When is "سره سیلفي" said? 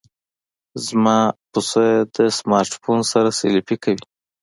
3.11-3.75